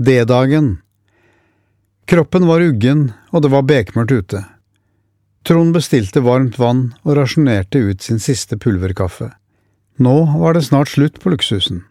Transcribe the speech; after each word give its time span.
D-dagen. 0.00 0.78
Kroppen 2.08 2.46
var 2.48 2.62
uggen, 2.64 3.10
og 3.36 3.42
det 3.44 3.50
var 3.52 3.66
bekmørkt 3.68 4.14
ute. 4.16 4.38
Trond 5.44 5.74
bestilte 5.76 6.22
varmt 6.24 6.56
vann 6.56 6.94
og 7.04 7.18
rasjonerte 7.18 7.82
ut 7.84 8.00
sin 8.00 8.16
siste 8.16 8.56
pulverkaffe. 8.56 9.28
Nå 10.00 10.14
var 10.40 10.56
det 10.56 10.62
snart 10.70 10.94
slutt 10.94 11.20
på 11.20 11.34
luksusen. 11.34 11.82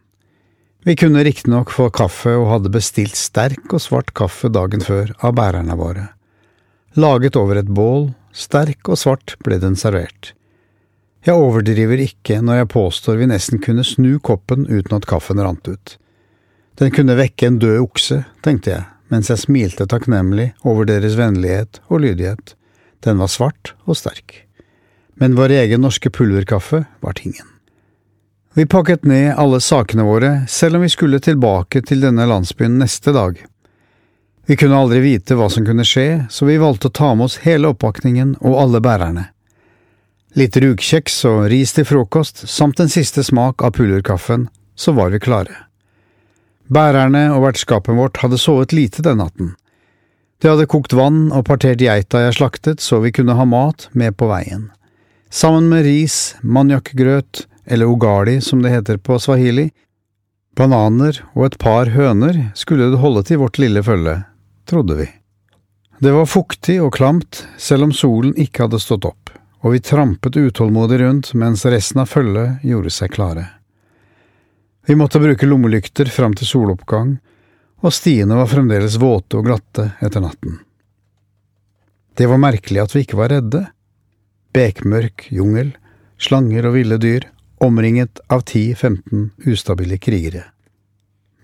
Vi 0.90 0.98
kunne 0.98 1.22
riktignok 1.22 1.70
få 1.70 1.92
kaffe 1.94 2.34
og 2.34 2.50
hadde 2.50 2.74
bestilt 2.74 3.14
sterk 3.14 3.70
og 3.70 3.86
svart 3.86 4.10
kaffe 4.18 4.50
dagen 4.50 4.82
før 4.82 5.14
av 5.22 5.38
bærerne 5.38 5.78
våre. 5.78 6.10
Laget 6.98 7.38
over 7.38 7.62
et 7.62 7.70
bål, 7.70 8.10
sterk 8.34 8.90
og 8.90 8.98
svart 8.98 9.38
ble 9.46 9.62
den 9.62 9.78
servert. 9.78 10.34
Jeg 11.22 11.38
overdriver 11.38 12.02
ikke 12.10 12.42
når 12.42 12.64
jeg 12.64 12.74
påstår 12.74 13.22
vi 13.22 13.30
nesten 13.30 13.62
kunne 13.62 13.86
snu 13.86 14.16
koppen 14.18 14.66
uten 14.66 14.98
at 14.98 15.06
kaffen 15.06 15.46
rant 15.46 15.70
ut. 15.70 16.00
Den 16.80 16.92
kunne 16.96 17.18
vekke 17.20 17.48
en 17.48 17.60
død 17.60 17.82
okse, 17.84 18.22
tenkte 18.46 18.72
jeg, 18.72 18.84
mens 19.12 19.28
jeg 19.28 19.42
smilte 19.42 19.88
takknemlig 19.90 20.54
over 20.64 20.88
deres 20.88 21.18
vennlighet 21.20 21.82
og 21.92 22.06
lydighet. 22.06 22.56
Den 23.04 23.20
var 23.20 23.28
svart 23.32 23.74
og 23.84 24.00
sterk. 24.00 24.46
Men 25.20 25.36
vår 25.36 25.58
egen 25.60 25.84
norske 25.84 26.12
pulverkaffe 26.16 26.86
var 27.04 27.20
tingen. 27.20 27.44
Vi 28.56 28.66
pakket 28.66 29.04
ned 29.04 29.36
alle 29.36 29.60
sakene 29.62 30.08
våre, 30.08 30.32
selv 30.48 30.80
om 30.80 30.88
vi 30.88 30.92
skulle 30.96 31.20
tilbake 31.20 31.84
til 31.84 32.02
denne 32.02 32.26
landsbyen 32.32 32.80
neste 32.80 33.12
dag. 33.16 33.38
Vi 34.48 34.58
kunne 34.58 34.80
aldri 34.80 35.04
vite 35.04 35.36
hva 35.38 35.52
som 35.52 35.68
kunne 35.68 35.86
skje, 35.86 36.26
så 36.32 36.48
vi 36.48 36.58
valgte 36.58 36.90
å 36.90 36.96
ta 36.96 37.12
med 37.14 37.28
oss 37.28 37.42
hele 37.44 37.76
oppakningen 37.76 38.38
og 38.40 38.56
alle 38.64 38.82
bærerne. 38.82 39.28
Litt 40.40 40.58
rugkjeks 40.58 41.26
og 41.28 41.50
ris 41.52 41.76
til 41.76 41.86
frokost, 41.86 42.48
samt 42.48 42.80
en 42.80 42.90
siste 42.90 43.26
smak 43.28 43.62
av 43.62 43.76
pulverkaffen, 43.76 44.48
så 44.80 44.96
var 44.96 45.12
vi 45.12 45.22
klare. 45.22 45.69
Bærerne 46.70 47.32
og 47.34 47.48
vertskapet 47.48 47.98
vårt 47.98 48.20
hadde 48.22 48.38
sovet 48.38 48.76
lite 48.78 49.02
den 49.06 49.18
natten. 49.24 49.56
De 50.40 50.52
hadde 50.52 50.70
kokt 50.70 50.94
vann 50.96 51.32
og 51.36 51.48
partert 51.50 51.82
geita 51.82 52.22
jeg 52.28 52.38
slaktet 52.38 52.84
så 52.84 53.02
vi 53.04 53.12
kunne 53.16 53.36
ha 53.36 53.46
mat 53.50 53.90
med 53.92 54.16
på 54.20 54.30
veien. 54.30 54.70
Sammen 55.30 55.68
med 55.70 55.84
ris, 55.86 56.36
manjakkgrøt, 56.42 57.46
eller 57.70 57.90
ugali 57.90 58.40
som 58.42 58.64
det 58.64 58.72
heter 58.74 58.98
på 58.98 59.20
swahili, 59.22 59.70
bananer 60.58 61.20
og 61.36 61.50
et 61.50 61.60
par 61.62 61.92
høner 61.94 62.40
skulle 62.58 62.90
det 62.90 63.02
holde 63.02 63.26
til 63.28 63.42
vårt 63.44 63.60
lille 63.62 63.84
følge, 63.86 64.16
trodde 64.70 64.98
vi. 65.02 65.10
Det 66.00 66.14
var 66.16 66.30
fuktig 66.32 66.80
og 66.82 66.94
klamt 66.96 67.44
selv 67.60 67.90
om 67.90 67.94
solen 67.94 68.34
ikke 68.40 68.66
hadde 68.66 68.82
stått 68.82 69.06
opp, 69.10 69.34
og 69.62 69.76
vi 69.76 69.84
trampet 69.84 70.40
utålmodig 70.40 71.02
rundt 71.04 71.34
mens 71.38 71.66
resten 71.68 72.06
av 72.06 72.10
følget 72.10 72.64
gjorde 72.66 72.94
seg 72.96 73.14
klare. 73.14 73.50
Vi 74.90 74.96
måtte 74.96 75.20
bruke 75.20 75.46
lommelykter 75.46 76.08
fram 76.10 76.34
til 76.34 76.48
soloppgang, 76.50 77.12
og 77.86 77.94
stiene 77.94 78.34
var 78.40 78.48
fremdeles 78.50 78.96
våte 78.98 79.38
og 79.38 79.46
glatte 79.46 79.84
etter 80.02 80.24
natten. 80.24 80.56
Det 82.18 82.26
var 82.26 82.42
merkelig 82.42 82.82
at 82.82 82.96
vi 82.96 83.04
ikke 83.06 83.20
var 83.20 83.30
redde. 83.30 83.62
Bekmørk 84.50 85.28
jungel, 85.30 85.76
slanger 86.18 86.66
og 86.66 86.74
ville 86.80 86.98
dyr, 86.98 87.28
omringet 87.62 88.18
av 88.34 88.42
ti–femten 88.50 89.30
ustabile 89.46 90.02
krigere. 90.02 90.48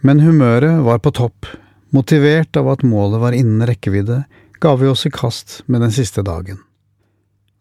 Men 0.01 0.25
humøret 0.25 0.81
var 0.81 1.05
på 1.05 1.13
topp, 1.13 1.45
motivert 1.93 2.57
av 2.57 2.71
at 2.73 2.81
målet 2.81 3.21
var 3.27 3.37
innen 3.37 3.61
rekkevidde, 3.69 4.23
ga 4.57 4.73
vi 4.81 4.89
oss 4.89 5.05
i 5.05 5.13
kast 5.13 5.59
med 5.69 5.85
den 5.85 5.93
siste 5.93 6.25
dagen. 6.25 6.65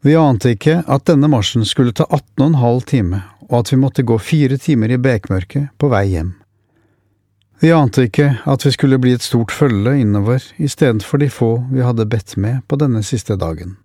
Vi 0.00 0.16
ante 0.16 0.56
ikke 0.56 0.80
at 0.88 1.04
denne 1.12 1.28
marsjen 1.28 1.69
skulle 1.69 1.92
ta 1.92 2.08
18 2.08 2.56
12 2.56 2.88
time, 2.88 3.20
og 3.50 3.61
at 3.61 3.73
vi 3.73 3.81
måtte 3.81 4.06
gå 4.06 4.19
fire 4.19 4.59
timer 4.59 4.95
i 4.95 5.00
bekmørket 5.00 5.70
på 5.78 5.91
vei 5.92 6.06
hjem. 6.14 6.34
Vi 7.62 7.70
ante 7.73 8.09
ikke 8.09 8.27
at 8.50 8.64
vi 8.67 8.73
skulle 8.75 8.98
bli 9.00 9.14
et 9.17 9.25
stort 9.25 9.53
følge 9.55 9.95
innover 10.03 10.42
istedenfor 10.61 11.23
de 11.23 11.31
få 11.33 11.50
vi 11.70 11.84
hadde 11.84 12.09
bedt 12.11 12.37
med 12.37 12.65
på 12.69 12.77
denne 12.81 13.00
siste 13.06 13.39
dagen. 13.41 13.77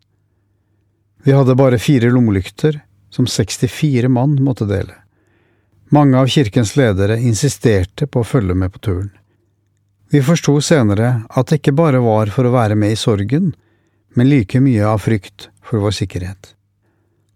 Vi 1.24 1.36
hadde 1.36 1.56
bare 1.56 1.80
fire 1.80 2.10
lommelykter, 2.12 2.80
som 3.10 3.28
64 3.28 4.10
mann 4.10 4.38
måtte 4.44 4.68
dele. 4.70 4.96
Mange 5.90 6.20
av 6.20 6.28
kirkens 6.30 6.76
ledere 6.78 7.18
insisterte 7.20 8.08
på 8.08 8.22
å 8.22 8.28
følge 8.28 8.56
med 8.56 8.74
på 8.74 8.84
turen. 8.84 9.10
Vi 10.10 10.22
forsto 10.26 10.56
senere 10.62 11.24
at 11.30 11.50
det 11.50 11.60
ikke 11.60 11.78
bare 11.78 12.02
var 12.02 12.32
for 12.34 12.48
å 12.48 12.54
være 12.54 12.78
med 12.78 12.94
i 12.94 13.00
sorgen, 13.00 13.52
men 14.18 14.30
like 14.30 14.62
mye 14.62 14.86
av 14.86 15.04
frykt 15.06 15.50
for 15.62 15.82
vår 15.84 15.96
sikkerhet. 16.02 16.56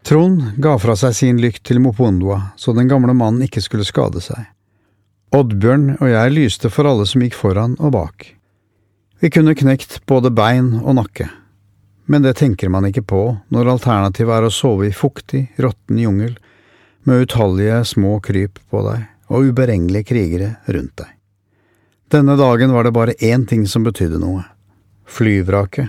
Trond 0.04 0.42
ga 0.60 0.74
fra 0.78 0.96
seg 1.00 1.14
sin 1.16 1.38
lykt 1.40 1.62
til 1.64 1.80
Mopondua 1.80 2.40
så 2.60 2.74
den 2.76 2.90
gamle 2.90 3.14
mannen 3.16 3.46
ikke 3.46 3.62
skulle 3.64 3.86
skade 3.88 4.20
seg. 4.24 4.50
Oddbjørn 5.34 5.96
og 5.96 6.10
jeg 6.10 6.34
lyste 6.34 6.70
for 6.70 6.86
alle 6.86 7.06
som 7.08 7.24
gikk 7.24 7.38
foran 7.38 7.78
og 7.80 7.94
bak. 7.96 8.28
Vi 9.24 9.30
kunne 9.32 9.56
knekt 9.56 10.02
både 10.06 10.30
bein 10.34 10.76
og 10.82 10.98
nakke 11.00 11.30
men 12.06 12.22
det 12.22 12.34
tenker 12.34 12.68
man 12.68 12.86
ikke 12.88 13.02
på 13.02 13.22
når 13.52 13.70
alternativet 13.76 14.36
er 14.36 14.46
å 14.46 14.52
sove 14.52 14.88
i 14.88 14.94
fuktig, 14.94 15.46
råtten 15.56 16.00
jungel 16.00 16.36
med 17.08 17.24
utallige 17.24 17.80
små 17.88 18.18
kryp 18.24 18.60
på 18.70 18.84
deg 18.84 19.06
og 19.32 19.50
uberegnelige 19.50 20.08
krigere 20.10 20.50
rundt 20.68 20.96
deg. 21.00 21.10
Denne 22.12 22.36
dagen 22.36 22.74
var 22.76 22.84
det 22.84 22.94
bare 22.94 23.16
én 23.24 23.46
ting 23.48 23.64
som 23.66 23.86
betydde 23.86 24.20
noe– 24.20 24.44
flyvraket. 25.16 25.88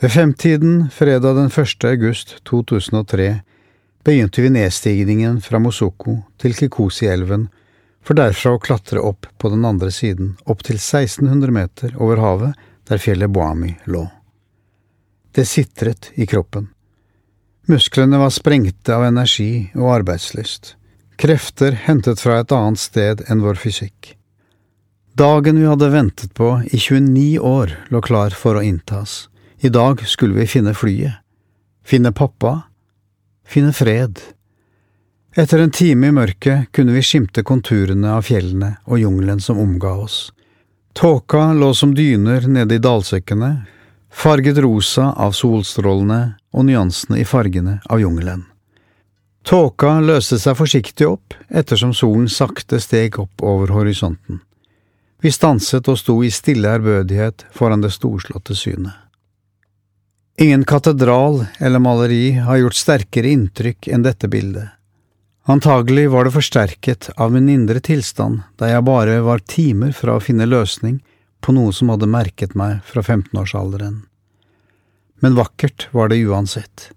Ved 0.00 0.12
femtiden 0.12 0.90
fredag 0.90 1.34
den 1.36 1.46
1. 1.46 1.84
august 1.84 2.44
2003 2.44 3.40
begynte 4.04 4.42
vi 4.42 4.50
nedstigningen 4.50 5.40
fra 5.44 5.58
Mosoko 5.60 6.14
til 6.40 6.54
Kikosi-elven, 6.56 7.50
for 8.00 8.16
derfra 8.16 8.54
å 8.56 8.60
klatre 8.64 9.02
opp 9.04 9.28
på 9.36 9.50
den 9.52 9.66
andre 9.68 9.90
siden, 9.92 10.38
opp 10.48 10.62
til 10.64 10.78
1600 10.78 11.52
meter 11.52 11.92
over 12.00 12.16
havet 12.16 12.56
der 12.88 13.02
fjellet 13.02 13.28
Boami 13.28 13.74
lå. 13.92 14.06
Det 15.36 15.44
sitret 15.44 16.08
i 16.16 16.24
kroppen. 16.24 16.70
Musklene 17.68 18.22
var 18.22 18.32
sprengte 18.32 18.96
av 18.96 19.04
energi 19.04 19.68
og 19.76 19.98
arbeidslyst, 19.98 20.78
krefter 21.20 21.76
hentet 21.84 22.24
fra 22.24 22.38
et 22.40 22.56
annet 22.56 22.80
sted 22.80 23.20
enn 23.28 23.44
vår 23.44 23.60
fysikk. 23.60 24.14
Dagen 25.12 25.60
vi 25.60 25.68
hadde 25.68 25.92
ventet 25.92 26.32
på 26.32 26.54
i 26.64 26.80
29 26.80 27.36
år 27.44 27.76
lå 27.92 28.00
klar 28.00 28.32
for 28.32 28.56
å 28.56 28.64
inntas. 28.64 29.26
I 29.62 29.68
dag 29.68 30.06
skulle 30.08 30.34
vi 30.34 30.46
finne 30.46 30.74
flyet. 30.74 31.12
Finne 31.84 32.12
pappa. 32.12 32.62
Finne 33.46 33.72
fred. 33.72 34.20
Etter 35.36 35.58
en 35.58 35.70
time 35.70 36.08
i 36.08 36.14
mørket 36.16 36.70
kunne 36.72 36.94
vi 36.96 37.02
skimte 37.04 37.44
konturene 37.44 38.14
av 38.16 38.24
fjellene 38.24 38.70
og 38.88 39.02
jungelen 39.02 39.40
som 39.40 39.60
omga 39.60 39.92
oss. 40.00 40.30
Tåka 40.96 41.52
lå 41.52 41.74
som 41.74 41.92
dyner 41.94 42.48
nede 42.48 42.78
i 42.78 42.82
dalsøkkene, 42.82 43.50
farget 44.08 44.62
rosa 44.64 45.10
av 45.12 45.36
solstrålene 45.36 46.22
og 46.56 46.66
nyansene 46.66 47.20
i 47.20 47.28
fargene 47.28 47.76
av 47.84 48.00
jungelen. 48.00 48.46
Tåka 49.44 49.98
løste 50.00 50.40
seg 50.40 50.56
forsiktig 50.56 51.04
opp 51.10 51.36
ettersom 51.48 51.92
solen 51.92 52.32
sakte 52.32 52.80
steg 52.80 53.20
opp 53.20 53.44
over 53.44 53.76
horisonten. 53.76 54.40
Vi 55.20 55.28
stanset 55.28 55.84
og 55.92 56.00
sto 56.00 56.16
i 56.24 56.32
stille 56.32 56.78
ærbødighet 56.78 57.44
foran 57.52 57.84
det 57.84 57.92
storslåtte 57.92 58.56
synet. 58.56 58.96
Ingen 60.40 60.64
katedral 60.64 61.46
eller 61.58 61.78
maleri 61.78 62.30
har 62.32 62.56
gjort 62.56 62.74
sterkere 62.74 63.28
inntrykk 63.28 63.90
enn 63.92 64.06
dette 64.06 64.28
bildet. 64.28 64.70
Antagelig 65.44 66.06
var 66.14 66.24
det 66.24 66.32
forsterket 66.32 67.10
av 67.20 67.34
min 67.34 67.50
indre 67.52 67.82
tilstand 67.84 68.40
da 68.56 68.70
jeg 68.70 68.86
bare 68.88 69.18
var 69.26 69.44
timer 69.44 69.92
fra 69.92 70.14
å 70.16 70.22
finne 70.24 70.48
løsning 70.48 70.96
på 71.44 71.52
noe 71.52 71.76
som 71.76 71.92
hadde 71.92 72.08
merket 72.08 72.56
meg 72.56 72.80
fra 72.88 73.04
15-årsalderen. 73.04 74.00
Men 75.20 75.36
vakkert 75.36 75.90
var 75.92 76.08
det 76.08 76.22
uansett. 76.24 76.88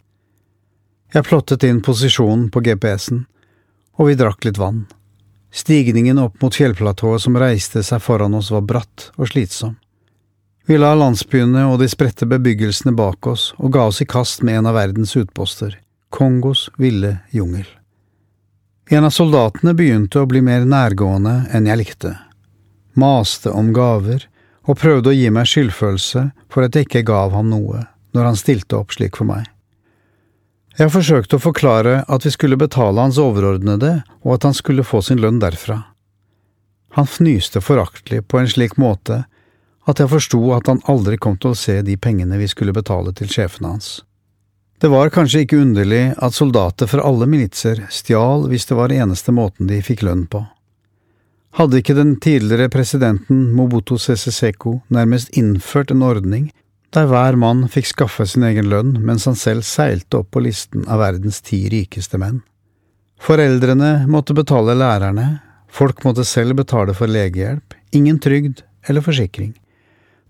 Jeg 1.11 1.27
plottet 1.27 1.67
inn 1.67 1.83
posisjonen 1.83 2.47
på 2.47 2.63
GPS-en, 2.63 3.25
og 3.99 4.07
vi 4.07 4.19
drakk 4.23 4.47
litt 4.47 4.61
vann. 4.61 4.85
Stigningen 5.51 6.23
opp 6.29 6.39
mot 6.39 6.55
fjellplatået 6.55 7.27
som 7.27 7.35
reiste 7.35 7.83
seg 7.83 7.99
foran 8.07 8.39
oss 8.39 8.55
var 8.55 8.63
bratt 8.71 9.11
og 9.17 9.35
slitsom. 9.35 9.75
Vi 10.65 10.77
la 10.79 10.93
landsbyene 10.95 11.65
og 11.67 11.81
de 11.81 11.89
spredte 11.91 12.23
bebyggelsene 12.29 12.93
bak 12.95 13.27
oss 13.27 13.49
og 13.57 13.73
ga 13.75 13.89
oss 13.89 13.99
i 13.99 14.07
kast 14.07 14.45
med 14.47 14.61
en 14.61 14.69
av 14.71 14.77
verdens 14.77 15.15
utposter, 15.19 15.75
Kongos 16.13 16.69
ville 16.79 17.17
jungel. 17.35 17.65
En 18.87 19.03
av 19.03 19.11
soldatene 19.11 19.73
begynte 19.75 20.21
å 20.21 20.29
bli 20.29 20.39
mer 20.45 20.63
nærgående 20.63 21.49
enn 21.51 21.67
jeg 21.67 21.81
likte. 21.81 22.13
Maste 22.95 23.51
om 23.51 23.73
gaver, 23.75 24.27
og 24.63 24.79
prøvde 24.79 25.11
å 25.11 25.15
gi 25.17 25.27
meg 25.33 25.49
skyldfølelse 25.49 26.29
for 26.53 26.63
at 26.63 26.75
jeg 26.77 26.87
ikke 26.87 27.07
gav 27.11 27.33
ham 27.35 27.49
noe 27.51 27.83
når 28.15 28.29
han 28.29 28.39
stilte 28.39 28.77
opp 28.77 28.93
slik 28.95 29.17
for 29.19 29.27
meg. 29.27 29.49
Jeg 30.77 30.93
forsøkte 30.93 31.37
å 31.37 31.43
forklare 31.43 31.99
at 32.07 32.23
vi 32.25 32.31
skulle 32.33 32.57
betale 32.57 33.01
hans 33.01 33.19
overordnede, 33.21 33.99
og 34.23 34.37
at 34.37 34.47
han 34.47 34.55
skulle 34.57 34.85
få 34.85 35.03
sin 35.05 35.19
lønn 35.21 35.41
derfra. 35.41 35.83
Han 36.95 37.09
fnyste 37.09 37.61
foraktelig 37.61 38.23
på 38.29 38.39
en 38.39 38.49
slik 38.49 38.77
måte 38.81 39.23
at 39.89 39.99
jeg 39.99 40.11
forsto 40.11 40.39
at 40.55 40.69
han 40.71 40.81
aldri 40.91 41.17
kom 41.19 41.35
til 41.37 41.51
å 41.51 41.59
se 41.59 41.81
de 41.83 41.97
pengene 41.99 42.39
vi 42.39 42.47
skulle 42.51 42.75
betale 42.75 43.13
til 43.15 43.31
sjefene 43.31 43.75
hans. 43.75 44.01
Det 44.79 44.89
var 44.91 45.13
kanskje 45.15 45.45
ikke 45.45 45.61
underlig 45.63 46.01
at 46.17 46.35
soldater 46.35 46.89
fra 46.91 47.05
alle 47.07 47.27
militser 47.29 47.85
stjal 47.93 48.49
hvis 48.51 48.67
det 48.67 48.75
var 48.79 48.91
eneste 48.91 49.31
måten 49.35 49.69
de 49.69 49.79
fikk 49.83 50.03
lønn 50.03 50.25
på. 50.27 50.41
Hadde 51.55 51.79
ikke 51.79 51.95
den 51.95 52.15
tidligere 52.17 52.71
presidenten 52.73 53.45
Mobutu 53.53 53.95
Sese 54.01 54.33
Seko 54.33 54.79
nærmest 54.91 55.31
innført 55.37 55.93
en 55.93 56.03
ordning 56.03 56.49
der 56.93 57.07
hver 57.09 57.37
mann 57.39 57.67
fikk 57.71 57.91
skaffe 57.91 58.25
sin 58.29 58.45
egen 58.47 58.67
lønn 58.69 58.97
mens 59.05 59.27
han 59.29 59.37
selv 59.39 59.65
seilte 59.67 60.19
opp 60.19 60.33
på 60.33 60.43
listen 60.45 60.83
av 60.89 60.99
verdens 61.03 61.39
ti 61.45 61.63
rikeste 61.71 62.19
menn? 62.21 62.41
Foreldrene 63.23 64.03
måtte 64.11 64.35
betale 64.35 64.75
lærerne, 64.75 65.39
folk 65.71 66.03
måtte 66.03 66.25
selv 66.27 66.57
betale 66.59 66.91
for 66.97 67.07
legehjelp, 67.07 67.77
ingen 67.95 68.19
trygd 68.19 68.65
eller 68.89 69.05
forsikring. 69.05 69.53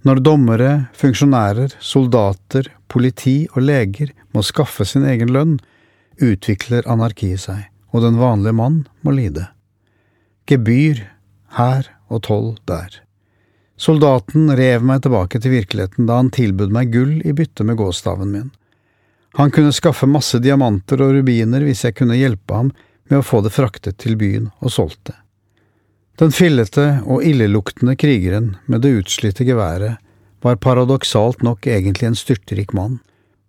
Når 0.03 0.19
dommere, 0.19 0.71
funksjonærer, 0.99 1.77
soldater, 1.79 2.67
politi 2.91 3.45
og 3.53 3.63
leger 3.63 4.11
må 4.35 4.43
skaffe 4.43 4.83
sin 4.87 5.05
egen 5.07 5.31
lønn, 5.31 5.53
utvikler 6.19 6.83
anarkiet 6.91 7.45
seg, 7.45 7.69
og 7.95 8.03
den 8.03 8.19
vanlige 8.19 8.57
mann 8.57 8.81
må 9.01 9.13
lide. 9.15 9.47
Gebyr 10.49 11.05
her 11.55 11.87
og 12.11 12.25
toll 12.27 12.51
der. 12.67 12.99
Soldaten 13.79 14.51
rev 14.53 14.83
meg 14.85 15.05
tilbake 15.05 15.39
til 15.39 15.55
virkeligheten 15.55 16.07
da 16.09 16.19
han 16.19 16.33
tilbød 16.35 16.75
meg 16.75 16.91
gull 16.93 17.17
i 17.23 17.33
bytte 17.35 17.63
med 17.63 17.79
gåstaven 17.79 18.31
min. 18.35 18.51
Han 19.39 19.55
kunne 19.55 19.73
skaffe 19.73 20.05
masse 20.05 20.37
diamanter 20.43 21.01
og 21.01 21.15
rubiner 21.15 21.63
hvis 21.65 21.87
jeg 21.87 21.95
kunne 21.97 22.19
hjelpe 22.19 22.59
ham 22.59 22.75
med 23.09 23.21
å 23.21 23.25
få 23.25 23.39
det 23.45 23.55
fraktet 23.55 23.97
til 24.03 24.19
byen 24.19 24.51
og 24.59 24.75
solgt 24.75 25.07
det. 25.09 25.17
Den 26.21 26.31
fillete 26.31 27.01
og 27.09 27.23
illeluktende 27.25 27.95
krigeren 27.97 28.55
med 28.69 28.83
det 28.85 28.91
utslitte 28.99 29.45
geværet 29.47 29.97
var 30.45 30.59
paradoksalt 30.61 31.41
nok 31.41 31.65
egentlig 31.67 32.09
en 32.09 32.17
styrtrik 32.17 32.73
mann, 32.77 32.99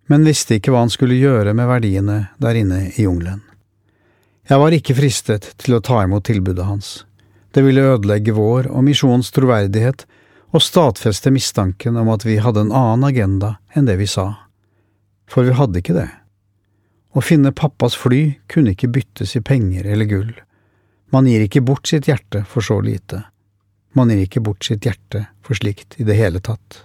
men 0.08 0.24
visste 0.24 0.56
ikke 0.56 0.72
hva 0.72 0.84
han 0.84 0.92
skulle 0.92 1.18
gjøre 1.18 1.52
med 1.56 1.68
verdiene 1.68 2.18
der 2.40 2.56
inne 2.56 2.86
i 2.94 3.04
jungelen. 3.04 3.42
Jeg 4.48 4.60
var 4.60 4.76
ikke 4.76 4.96
fristet 4.96 5.50
til 5.60 5.76
å 5.76 5.82
ta 5.84 6.02
imot 6.04 6.26
tilbudet 6.28 6.66
hans. 6.68 6.88
Det 7.52 7.62
ville 7.64 7.84
ødelegge 7.94 8.34
vår 8.36 8.68
og 8.72 8.84
misjonens 8.84 9.30
troverdighet 9.32 10.04
og 10.54 10.62
stadfeste 10.62 11.32
mistanken 11.34 11.96
om 12.00 12.10
at 12.12 12.24
vi 12.26 12.38
hadde 12.42 12.66
en 12.66 12.74
annen 12.74 13.08
agenda 13.08 13.54
enn 13.74 13.88
det 13.88 13.96
vi 14.00 14.08
sa. 14.10 14.26
For 15.28 15.48
vi 15.48 15.56
hadde 15.56 15.80
ikke 15.80 15.96
det. 15.96 16.10
Å 17.14 17.22
finne 17.24 17.54
pappas 17.56 17.96
fly 17.96 18.40
kunne 18.50 18.74
ikke 18.74 18.92
byttes 18.92 19.36
i 19.38 19.44
penger 19.44 19.86
eller 19.86 20.08
gull. 20.10 20.34
Man 21.14 21.28
gir 21.30 21.44
ikke 21.44 21.60
bort 21.62 21.86
sitt 21.86 22.08
hjerte 22.10 22.40
for 22.50 22.64
så 22.66 22.80
lite. 22.82 23.20
Man 23.94 24.10
gir 24.10 24.24
ikke 24.24 24.40
bort 24.42 24.66
sitt 24.66 24.82
hjerte 24.82 25.28
for 25.46 25.54
slikt 25.54 25.94
i 26.02 26.06
det 26.08 26.16
hele 26.18 26.40
tatt. 26.42 26.80